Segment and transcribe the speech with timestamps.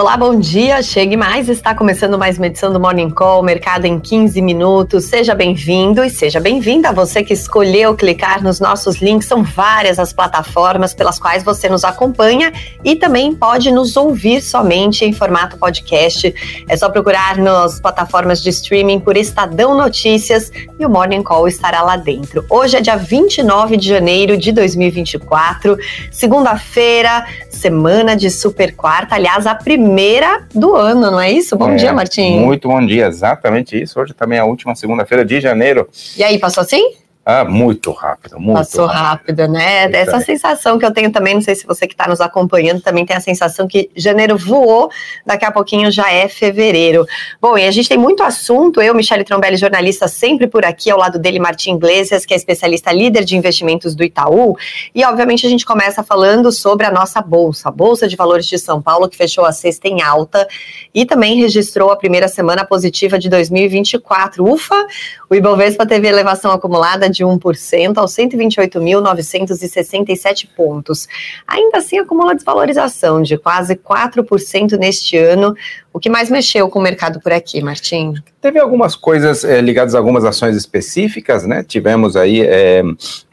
[0.00, 0.82] Olá, bom dia.
[0.82, 1.50] Chegue mais.
[1.50, 5.04] Está começando mais uma edição do Morning Call, Mercado em 15 minutos.
[5.04, 9.28] Seja bem-vindo e seja bem-vinda você que escolheu clicar nos nossos links.
[9.28, 12.50] São várias as plataformas pelas quais você nos acompanha
[12.82, 16.34] e também pode nos ouvir somente em formato podcast.
[16.66, 21.82] É só procurar nas plataformas de streaming por Estadão Notícias e o Morning Call estará
[21.82, 22.46] lá dentro.
[22.48, 25.76] Hoje é dia 29 de janeiro de 2024,
[26.10, 29.16] segunda-feira, semana de super quarta.
[29.16, 31.56] Aliás, a primeira primeira do ano, não é isso?
[31.56, 32.38] Bom é, dia, Martim.
[32.38, 33.98] Muito bom dia, exatamente isso.
[33.98, 35.88] Hoje também é a última segunda-feira de janeiro.
[36.16, 36.92] E aí, passou assim?
[37.32, 39.86] Ah, muito rápido, muito Passou rápido, rápido né?
[39.86, 40.24] Isso Essa aí.
[40.24, 43.16] sensação que eu tenho também, não sei se você que está nos acompanhando também tem
[43.16, 44.90] a sensação que janeiro voou,
[45.24, 47.06] daqui a pouquinho já é fevereiro.
[47.40, 50.98] Bom, e a gente tem muito assunto, eu, Michele Trombelli, jornalista, sempre por aqui, ao
[50.98, 54.56] lado dele, Martim Iglesias, que é especialista líder de investimentos do Itaú,
[54.92, 58.58] e obviamente a gente começa falando sobre a nossa bolsa, a Bolsa de Valores de
[58.58, 60.48] São Paulo, que fechou a sexta em alta
[60.92, 64.44] e também registrou a primeira semana positiva de 2024.
[64.44, 64.86] Ufa,
[65.28, 71.06] o Ibovespa teve elevação acumulada de 1% aos 128.967 pontos.
[71.46, 75.54] Ainda assim, acumula desvalorização de quase 4% neste ano.
[75.92, 78.14] O que mais mexeu com o mercado por aqui, Martim?
[78.40, 81.64] Teve algumas coisas é, ligadas a algumas ações específicas, né?
[81.64, 82.80] Tivemos aí é,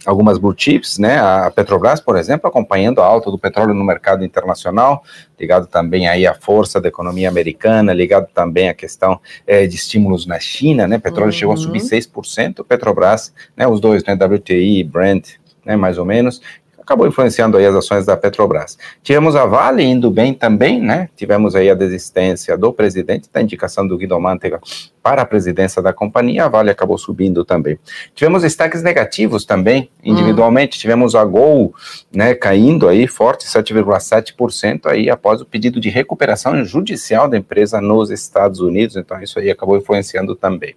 [0.03, 1.19] algumas blue chips, né?
[1.19, 5.03] A Petrobras, por exemplo, acompanhando a alta do petróleo no mercado internacional,
[5.39, 10.25] ligado também aí à força da economia americana, ligado também à questão é, de estímulos
[10.25, 10.97] na China, né?
[10.97, 11.37] Petróleo uhum.
[11.37, 13.67] chegou a subir 6%, Petrobras, né?
[13.67, 14.15] Os dois, né?
[14.15, 15.33] WTI, Brent,
[15.63, 15.75] né?
[15.75, 16.41] Mais ou menos
[16.87, 18.77] acabou influenciando aí as ações da Petrobras.
[19.03, 21.09] Tivemos a Vale indo bem também, né?
[21.17, 24.61] Tivemos aí a desistência do presidente, da indicação do Guido Mantega
[25.03, 27.77] para a presidência da companhia, a Vale acabou subindo também.
[28.15, 30.81] Tivemos destaques negativos também, individualmente, hum.
[30.81, 31.73] tivemos a Gol,
[32.13, 38.09] né, caindo aí forte, 7,7% aí após o pedido de recuperação judicial da empresa nos
[38.09, 40.73] Estados Unidos, então isso aí acabou influenciando também.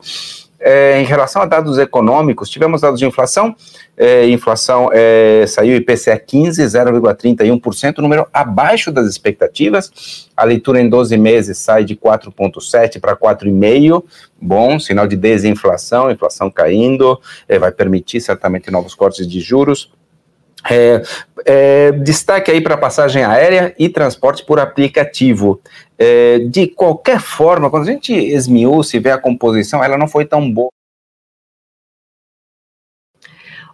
[0.62, 3.56] É, em relação a dados econômicos, tivemos dados de inflação,
[3.96, 11.16] é, inflação é, saiu IPCA 15, 0,31%, número abaixo das expectativas, a leitura em 12
[11.16, 14.04] meses sai de 4,7 para 4,5,
[14.38, 17.18] bom, sinal de desinflação, inflação caindo,
[17.48, 19.90] é, vai permitir certamente novos cortes de juros,
[20.68, 21.02] é,
[21.44, 25.60] é, destaque aí para passagem aérea e transporte por aplicativo.
[25.98, 30.24] É, de qualquer forma, quando a gente esmiuça e vê a composição, ela não foi
[30.24, 30.70] tão boa.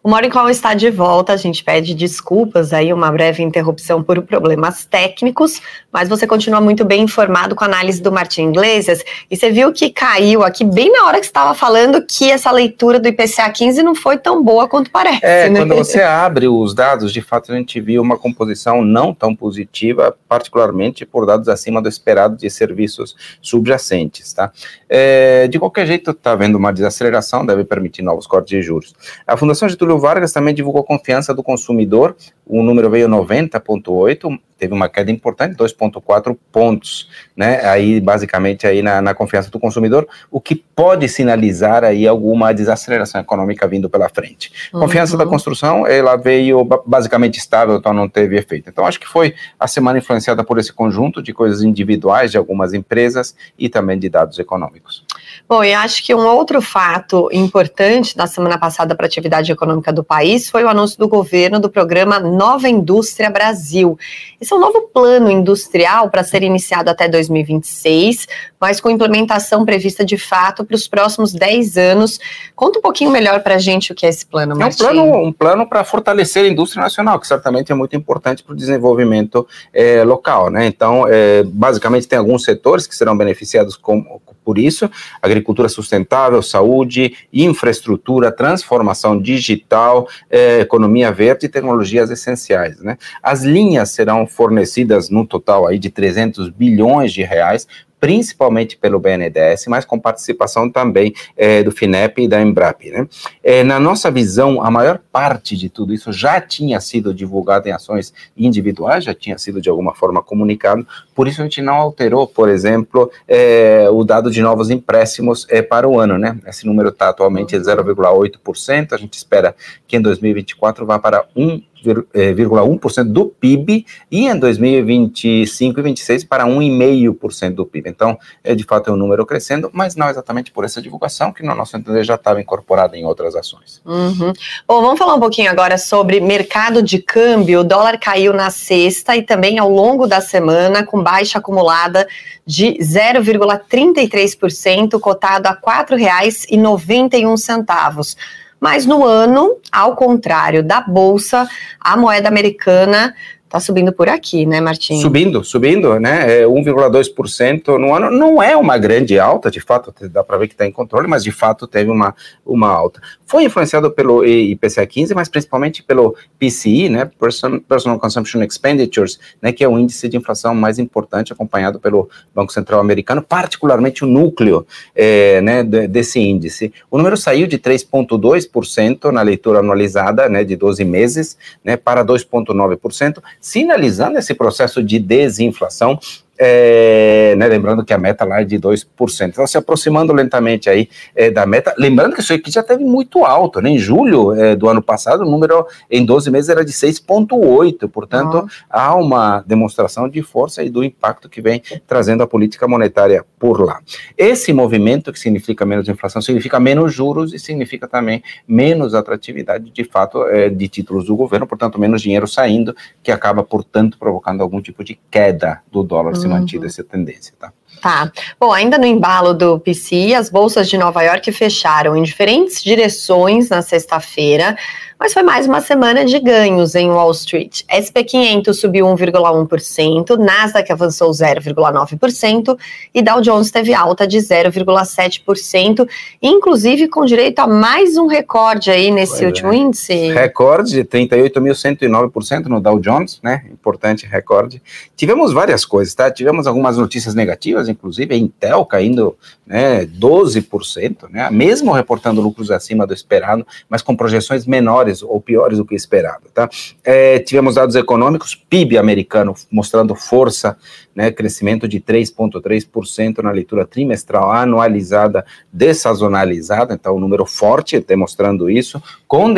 [0.07, 1.33] O Morning Call está de volta.
[1.33, 5.61] A gente pede desculpas aí, uma breve interrupção por problemas técnicos,
[5.93, 9.03] mas você continua muito bem informado com a análise do Martin Iglesias.
[9.29, 13.01] E você viu que caiu aqui bem na hora que estava falando que essa leitura
[13.01, 15.19] do IPCA 15 não foi tão boa quanto parece.
[15.25, 15.59] É, né?
[15.59, 20.17] quando você abre os dados, de fato a gente viu uma composição não tão positiva,
[20.29, 24.53] particularmente por dados acima do esperado de serviços subjacentes, tá?
[24.89, 28.95] É, de qualquer jeito, está havendo uma desaceleração, deve permitir novos cortes de juros.
[29.27, 34.89] A Fundação Getúlio Vargas também divulgou confiança do consumidor, o número veio 90,8, teve uma
[34.89, 37.61] queda importante, 2,4 pontos, né?
[37.67, 43.21] Aí, basicamente, aí na, na, confiança do consumidor, o que pode sinalizar aí alguma desaceleração
[43.21, 44.53] econômica vindo pela frente.
[44.73, 44.81] Uhum.
[44.81, 48.71] Confiança da construção, ela veio basicamente estável, então não teve efeito.
[48.71, 52.73] Então, acho que foi a semana influenciada por esse conjunto de coisas individuais de algumas
[52.73, 55.05] empresas e também de dados econômicos.
[55.49, 59.93] Bom, e acho que um outro fato importante na semana passada para a atividade econômica
[59.93, 63.99] do país foi o anúncio do governo do programa Nova Indústria Brasil.
[64.41, 68.29] Esse é um novo plano industrial para ser iniciado até 2026,
[68.61, 72.21] mas com implementação prevista de fato para os próximos 10 anos.
[72.55, 74.83] Conta um pouquinho melhor para a gente o que é esse plano, Martim.
[74.83, 78.43] É um plano, um plano para fortalecer a indústria nacional, que certamente é muito importante
[78.43, 80.51] para o desenvolvimento é, local.
[80.51, 80.67] Né?
[80.67, 84.89] Então, é, basicamente, tem alguns setores que serão beneficiados com, por isso,
[85.21, 92.81] agricultura sustentável, saúde, infraestrutura, transformação digital, eh, economia verde e tecnologias essenciais.
[92.81, 92.97] Né?
[93.21, 97.67] As linhas serão fornecidas no total aí de 300 bilhões de reais
[98.07, 102.89] principalmente pelo BNDES, mas com participação também é, do FINEP e da Embrap.
[102.89, 103.09] Né?
[103.43, 107.73] É, na nossa visão, a maior parte de tudo isso já tinha sido divulgado em
[107.73, 110.87] ações individuais, já tinha sido de alguma forma comunicado,
[111.17, 115.61] por isso a gente não alterou, por exemplo, é, o dado de novos empréstimos é,
[115.61, 116.17] para o ano.
[116.17, 116.39] Né?
[116.47, 119.53] Esse número está atualmente em 0,8%, a gente espera
[119.89, 121.61] que em 2024 vá para 1
[121.91, 127.91] 0,1% do PIB e em 2025 e 2026 para 1,5% do PIB.
[127.91, 131.43] Então, é de fato é um número crescendo, mas não exatamente por essa divulgação, que
[131.43, 133.83] no nosso entender já estava incorporada em outras ações.
[133.85, 134.33] Uhum.
[134.67, 137.61] Bom, vamos falar um pouquinho agora sobre mercado de câmbio.
[137.61, 142.07] O dólar caiu na sexta e também ao longo da semana, com baixa acumulada
[142.45, 148.17] de 0,33%, cotado a R$ 4,91.
[148.61, 151.49] Mas no ano, ao contrário da bolsa,
[151.81, 153.15] a moeda americana
[153.49, 155.01] Tá subindo por aqui, né, Martim?
[155.01, 156.41] Subindo, subindo, né?
[156.41, 158.11] É 1,2% no ano.
[158.11, 161.23] Não é uma grande alta, de fato, dá para ver que está em controle, mas
[161.23, 162.13] de fato teve uma,
[162.45, 163.01] uma alta.
[163.25, 167.09] Foi influenciado pelo IPCA 15, mas principalmente pelo PCI, né?
[167.19, 169.53] Person, Personal Consumption Expenditures, né?
[169.53, 174.09] Que é o índice de inflação mais importante, acompanhado pelo Banco Central Americano, particularmente o
[174.09, 176.73] núcleo é, né, desse índice.
[176.91, 180.43] O número saiu de 3,2% na leitura anualizada, né?
[180.43, 181.77] De 12 meses, né?
[181.77, 185.97] Para 2,9% sinalizando esse processo de desinflação
[186.37, 189.29] é, né, lembrando que a meta lá é de 2%.
[189.29, 193.25] Então, se aproximando lentamente aí é, da meta, lembrando que isso aqui já teve muito
[193.25, 193.71] alto, né?
[193.71, 198.39] Em julho é, do ano passado, o número em 12 meses era de 6,8%, portanto,
[198.39, 198.49] uhum.
[198.69, 203.61] há uma demonstração de força e do impacto que vem trazendo a política monetária por
[203.61, 203.81] lá.
[204.17, 209.85] Esse movimento, que significa menos inflação, significa menos juros e significa também menos atratividade, de
[209.85, 214.61] fato, é, de títulos do governo, portanto, menos dinheiro saindo, que acaba, portanto, provocando algum
[214.61, 216.15] tipo de queda do dólar.
[216.15, 217.53] Uhum se mantida essa tendência, tá?
[217.81, 218.11] Tá.
[218.41, 223.49] Bom, ainda no embalo do PCI, as bolsas de Nova York fecharam em diferentes direções
[223.49, 224.57] na sexta-feira,
[224.99, 227.63] mas foi mais uma semana de ganhos em Wall Street.
[227.71, 232.59] SP500 subiu 1,1%, Nasdaq avançou 0,9%
[232.95, 235.87] e Dow Jones teve alta de 0,7%,
[236.23, 239.57] inclusive com direito a mais um recorde aí nesse pois último é.
[239.57, 240.13] índice.
[240.13, 243.45] Recorde de 38.109% no Dow Jones, né?
[243.53, 244.63] Importante recorde.
[244.97, 246.11] Tivemos várias coisas, tá?
[246.11, 249.17] Tivemos algumas notícias negativas, inclusive a Intel caindo
[249.47, 251.31] né, 12%, né?
[251.31, 256.25] Mesmo reportando lucros acima do esperado, mas com projeções menores ou piores do que esperado.
[256.35, 256.49] Tá?
[256.85, 260.57] É, tivemos dados econômicos, PIB americano mostrando força,
[260.95, 268.83] né, crescimento de 3,3% na leitura trimestral anualizada dessazonalizada, então um número forte, demonstrando isso,
[269.07, 269.33] com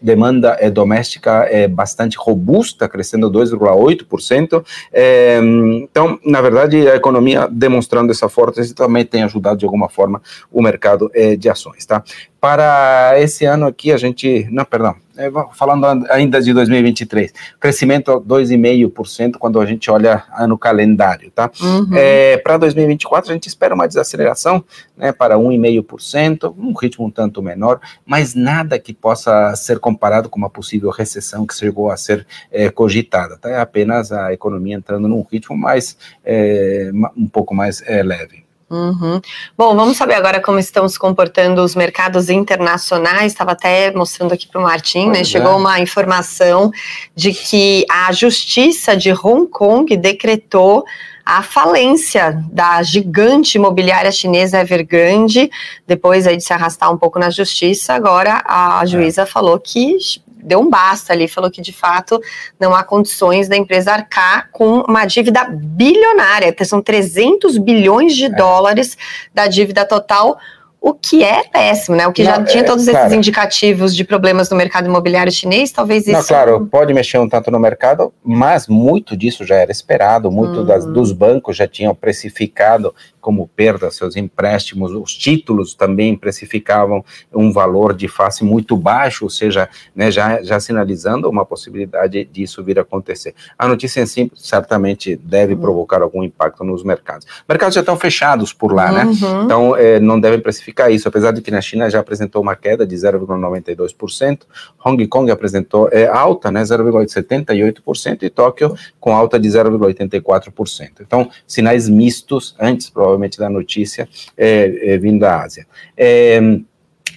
[0.00, 4.64] demanda é, doméstica é, bastante robusta, crescendo 2,8%.
[4.92, 5.38] É,
[5.82, 10.20] então, na verdade, a economia demonstrando essa força também tem ajudado de alguma forma
[10.50, 11.86] o mercado é, de ações.
[11.86, 12.02] Tá?
[12.42, 14.48] Para esse ano aqui, a gente.
[14.50, 21.30] Não, perdão, é, falando ainda de 2023, crescimento 2,5% quando a gente olha no calendário,
[21.30, 21.48] tá?
[21.60, 21.90] Uhum.
[21.94, 24.64] É, para 2024, a gente espera uma desaceleração
[24.96, 30.36] né, para 1,5%, um ritmo um tanto menor, mas nada que possa ser comparado com
[30.36, 33.50] uma possível recessão que chegou a ser é, cogitada, tá?
[33.50, 38.42] É apenas a economia entrando num ritmo mais, é, um pouco mais é, leve.
[38.72, 39.20] Uhum.
[39.56, 43.32] Bom, vamos saber agora como estão se comportando os mercados internacionais.
[43.32, 45.24] Estava até mostrando aqui para o Martim, né?
[45.24, 45.56] Chegou é.
[45.56, 46.72] uma informação
[47.14, 50.86] de que a Justiça de Hong Kong decretou
[51.24, 55.50] a falência da gigante imobiliária chinesa Evergrande,
[55.86, 59.26] depois aí de se arrastar um pouco na justiça, agora a juíza é.
[59.26, 59.98] falou que
[60.42, 62.20] deu um basta ali, falou que de fato
[62.58, 68.28] não há condições da empresa arcar com uma dívida bilionária, são 300 bilhões de é.
[68.28, 68.96] dólares
[69.34, 70.38] da dívida total
[70.82, 72.08] o que é péssimo, né?
[72.08, 75.70] O que não, já tinha é, todos esses indicativos de problemas no mercado imobiliário chinês,
[75.70, 76.18] talvez isso.
[76.18, 80.64] Não, claro, pode mexer um tanto no mercado, mas muito disso já era esperado, muito
[80.64, 80.92] das, hum.
[80.92, 87.94] dos bancos já tinham precificado como perda seus empréstimos, os títulos também precificavam um valor
[87.94, 92.82] de face muito baixo, ou seja, né, já, já sinalizando uma possibilidade disso vir a
[92.82, 93.32] acontecer.
[93.56, 95.60] A notícia em si certamente deve uhum.
[95.60, 97.24] provocar algum impacto nos mercados.
[97.48, 99.04] Mercados já estão fechados por lá, né?
[99.04, 99.12] uhum.
[99.12, 99.44] né?
[99.44, 102.86] Então é, não devem precificar isso, apesar de que na China já apresentou uma queda
[102.86, 104.40] de 0,92%,
[104.84, 111.00] Hong Kong apresentou é, alta, né, 0,78%, e Tóquio com alta de 0,84%.
[111.00, 115.66] Então, sinais mistos antes, provavelmente da notícia é, é, vindo da Ásia.
[115.96, 116.40] É,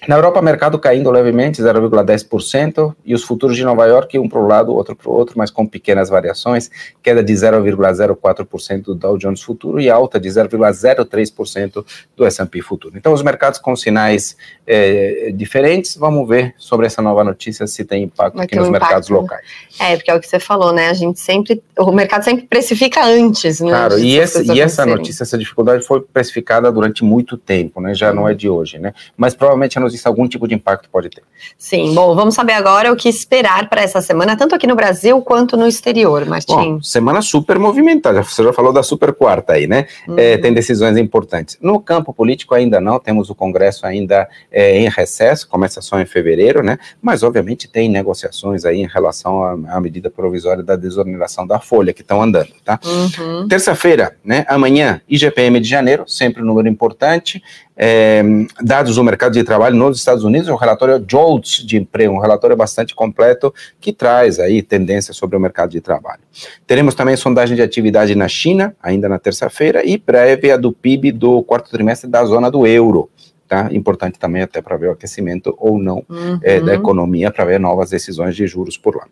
[0.08, 4.48] Na Europa, mercado caindo levemente, 0,10%, e os futuros de Nova York, um para o
[4.48, 6.70] lado, outro para o outro, mas com pequenas variações,
[7.02, 11.86] queda de 0,04% do Dow Jones Futuro e alta de 0,03%
[12.16, 12.98] do S&P Futuro.
[12.98, 14.38] Então, os mercados com sinais
[14.68, 19.10] é, diferentes, vamos ver sobre essa nova notícia se tem impacto aqui nos um mercados
[19.10, 19.46] impacto, locais.
[19.80, 20.90] É, porque é o que você falou, né?
[20.90, 23.70] A gente sempre, o mercado sempre precifica antes, né?
[23.70, 27.94] Claro, e, esse, e essa notícia, essa dificuldade foi precificada durante muito tempo, né?
[27.94, 28.16] Já hum.
[28.16, 28.94] não é de hoje, né?
[29.18, 31.24] Mas provavelmente a notícia se algum tipo de impacto pode ter.
[31.58, 35.20] Sim, bom, vamos saber agora o que esperar para essa semana, tanto aqui no Brasil
[35.22, 36.54] quanto no exterior, Martim.
[36.54, 39.88] Bom, semana super movimentada, você já falou da super quarta aí, né?
[40.08, 40.16] Uhum.
[40.18, 41.58] É, tem decisões importantes.
[41.62, 46.06] No campo político ainda não, temos o Congresso ainda é, em recesso, começa só em
[46.06, 46.78] fevereiro, né?
[47.02, 51.94] Mas obviamente tem negociações aí em relação à, à medida provisória da desoneração da folha
[51.94, 52.80] que estão andando, tá?
[52.86, 53.48] Uhum.
[53.48, 54.46] Terça-feira, né?
[54.48, 57.42] Amanhã, IGPM de janeiro, sempre um número importante
[57.78, 58.24] é,
[58.62, 62.56] dados do mercado de trabalho nos Estados Unidos, o relatório JOLTS de emprego, um relatório
[62.56, 66.22] bastante completo que traz aí tendências sobre o mercado de trabalho.
[66.66, 71.44] Teremos também sondagem de atividade na China, ainda na terça-feira, e prévia do PIB do
[71.44, 73.10] quarto trimestre da zona do euro
[73.48, 73.70] tá?
[73.72, 76.40] Importante também até para ver o aquecimento ou não uhum.
[76.42, 79.08] é, da economia, para ver novas decisões de juros por lá.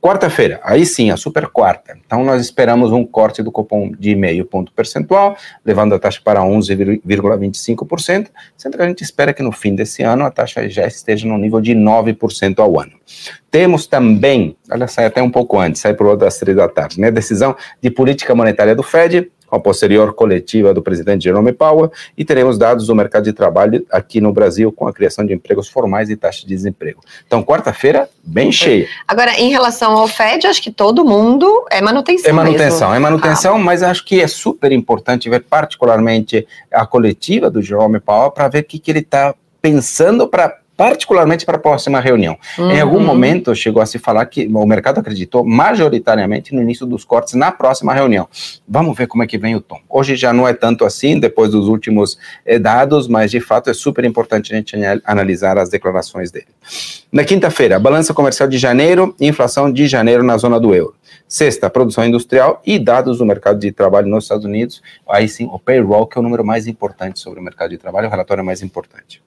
[0.00, 1.96] Quarta-feira, aí sim, a super quarta.
[2.04, 6.40] Então, nós esperamos um corte do cupom de meio ponto percentual, levando a taxa para
[6.40, 11.26] 11,25%, sendo que a gente espera que no fim desse ano a taxa já esteja
[11.26, 12.92] no nível de 9% ao ano.
[13.50, 17.10] Temos também, olha, sai até um pouco antes, sai por outras três da tarde, né?
[17.10, 22.24] Decisão de política monetária do Fed, com a posterior coletiva do presidente Jerome Powell, e
[22.24, 26.10] teremos dados do mercado de trabalho aqui no Brasil com a criação de empregos formais
[26.10, 27.00] e taxa de desemprego.
[27.26, 28.86] Então, quarta-feira, bem cheia.
[29.08, 32.30] Agora, em relação ao Fed, acho que todo mundo é manutenção.
[32.30, 32.94] É manutenção, mesmo.
[32.94, 33.58] é manutenção, ah.
[33.58, 38.60] mas acho que é super importante ver particularmente a coletiva do Jerome Powell para ver
[38.60, 42.36] o que, que ele está pensando para particularmente para a próxima reunião.
[42.58, 42.70] Uhum.
[42.70, 47.04] Em algum momento chegou a se falar que o mercado acreditou majoritariamente no início dos
[47.04, 48.28] cortes na próxima reunião.
[48.68, 49.80] Vamos ver como é que vem o tom.
[49.88, 53.74] Hoje já não é tanto assim, depois dos últimos eh, dados, mas de fato é
[53.74, 56.46] super importante a gente analisar as declarações dele.
[57.10, 60.94] Na quinta-feira, balança comercial de janeiro, inflação de janeiro na zona do euro.
[61.28, 64.80] Sexta, produção industrial e dados do mercado de trabalho nos Estados Unidos.
[65.08, 68.06] Aí sim, o payroll, que é o número mais importante sobre o mercado de trabalho,
[68.06, 69.20] o relatório mais importante.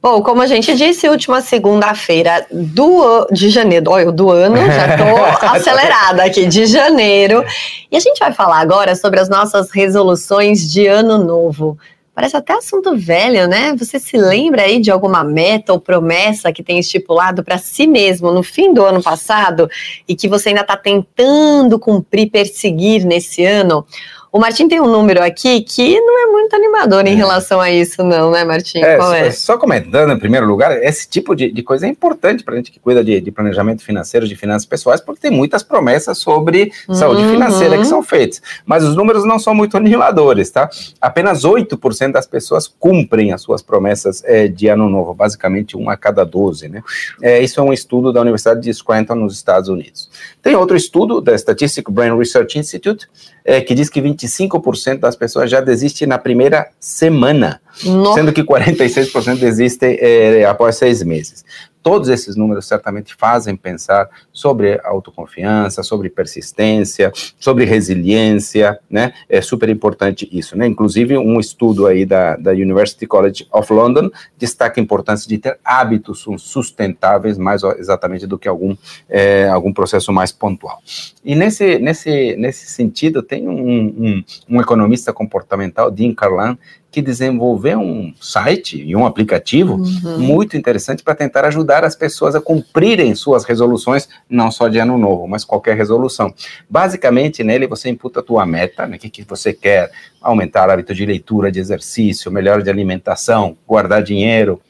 [0.00, 5.24] Bom, como a gente disse, última segunda-feira do, de janeiro, olha, do ano, já estou
[5.48, 7.42] acelerada aqui, de janeiro.
[7.90, 11.78] E a gente vai falar agora sobre as nossas resoluções de ano novo.
[12.18, 13.72] Parece até assunto velho, né?
[13.76, 18.32] Você se lembra aí de alguma meta ou promessa que tem estipulado para si mesmo
[18.32, 19.70] no fim do ano passado
[20.08, 23.86] e que você ainda está tentando cumprir, perseguir nesse ano?
[24.30, 27.14] O Martim tem um número aqui que não é muito animador em é.
[27.14, 28.78] relação a isso, não, né, Martim?
[28.78, 29.30] É, Qual é?
[29.30, 32.70] Só comentando, em primeiro lugar, esse tipo de, de coisa é importante para a gente
[32.70, 36.94] que cuida de, de, planejamento financeiro, de finanças pessoais, porque tem muitas promessas sobre uhum.
[36.94, 38.42] saúde financeira que são feitas.
[38.66, 40.68] Mas os números não são muito animadores, tá?
[41.00, 45.96] Apenas 8% das pessoas cumprem as suas promessas é, de ano novo, basicamente um a
[45.96, 46.82] cada 12, né?
[47.22, 50.10] É, isso é um estudo da Universidade de Scranton, nos Estados Unidos.
[50.42, 53.08] Tem outro estudo da Statistic Brain Research Institute,
[53.48, 58.20] é, que diz que 25% das pessoas já desistem na primeira semana, Nossa.
[58.20, 61.46] sendo que 46% desistem é, após seis meses.
[61.82, 69.12] Todos esses números certamente fazem pensar sobre autoconfiança, sobre persistência, sobre resiliência, né?
[69.28, 70.66] É super importante isso, né?
[70.66, 75.58] Inclusive, um estudo aí da, da University College of London destaca a importância de ter
[75.64, 78.76] hábitos sustentáveis, mais exatamente do que algum,
[79.08, 80.80] é, algum processo mais pontual.
[81.24, 86.56] E nesse, nesse, nesse sentido, tem um, um, um economista comportamental, Dean Carlan,
[86.90, 90.18] que desenvolveu um site e um aplicativo uhum.
[90.18, 94.96] muito interessante para tentar ajudar as pessoas a cumprirem suas resoluções, não só de ano
[94.96, 96.32] novo, mas qualquer resolução.
[96.68, 99.90] Basicamente, nele você imputa a tua meta, né, o que, que você quer,
[100.20, 104.60] aumentar o hábito de leitura, de exercício, melhora de alimentação, guardar dinheiro.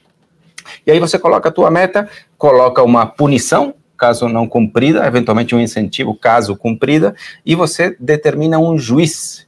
[0.84, 5.60] E aí você coloca a tua meta, coloca uma punição, caso não cumprida, eventualmente um
[5.60, 7.14] incentivo, caso cumprida,
[7.46, 9.47] e você determina um juiz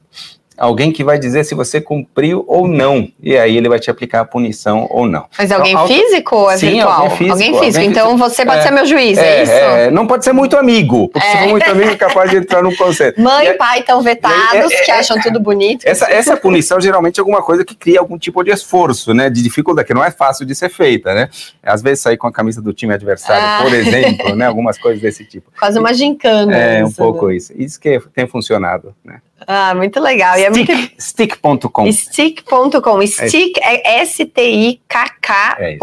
[0.61, 3.07] alguém que vai dizer se você cumpriu ou não.
[3.19, 5.25] E aí ele vai te aplicar a punição ou não.
[5.35, 7.01] Mas é alguém então, físico ou é sim, virtual?
[7.01, 7.31] Alguém físico.
[7.31, 7.65] Alguém físico.
[7.65, 8.29] Alguém então físico.
[8.29, 9.51] você pode é, ser meu juiz, é, é isso?
[9.51, 12.61] É, não pode ser muito amigo, porque se for muito amigo é capaz de entrar
[12.61, 13.19] no conceito.
[13.19, 15.83] Mãe e pai estão vetados, que acham tudo bonito.
[15.83, 19.31] Essa, essa punição geralmente é alguma coisa que cria algum tipo de esforço, né?
[19.31, 21.29] De dificuldade, que não é fácil de ser feita, né?
[21.63, 23.63] Às vezes sair com a camisa do time adversário, ah.
[23.63, 24.45] por exemplo, né?
[24.45, 25.51] Algumas coisas desse tipo.
[25.57, 26.55] Quase uma gincana.
[26.55, 27.35] É, um pouco né?
[27.35, 27.51] isso.
[27.55, 29.21] Isso que tem funcionado, né?
[29.47, 30.37] Ah, muito legal.
[30.37, 30.51] E é.
[30.99, 31.91] Stick.com.
[31.91, 33.07] Stick.com.
[33.07, 35.59] Stick é, é S-T-I-K-K.com.
[35.59, 35.77] É,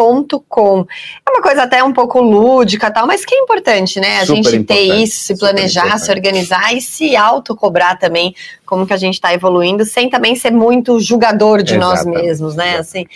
[1.27, 4.19] é uma coisa até um pouco lúdica tal, mas que é importante, né?
[4.19, 8.35] A Super gente ter isso, se planejar, se organizar e se autocobrar também
[8.65, 12.07] como que a gente está evoluindo, sem também ser muito julgador de Exatamente.
[12.07, 12.77] nós mesmos, né?
[12.77, 13.07] Assim,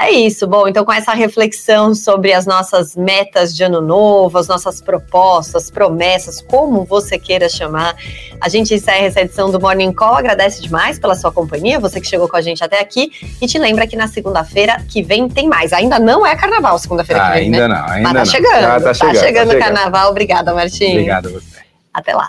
[0.00, 0.46] é isso.
[0.46, 5.70] Bom, então com essa reflexão sobre as nossas metas de ano novo, as nossas propostas,
[5.70, 7.96] promessas, como você queira chamar,
[8.40, 10.14] a gente encerra essa edição do Morning Call.
[10.14, 13.10] Agradece demais pela sua companhia, você que chegou com a gente até aqui.
[13.40, 15.72] E te lembra que na segunda-feira que vem tem mais.
[15.72, 17.44] Ainda não é carnaval, segunda-feira ah, que vem.
[17.46, 17.74] Ainda né?
[17.74, 18.26] não, ainda Mas tá não.
[18.26, 20.10] chegando, tá, tá chegando, tá chegando o carnaval.
[20.10, 20.92] Obrigada, Martim.
[20.92, 21.58] Obrigado a você.
[21.92, 22.28] Até lá.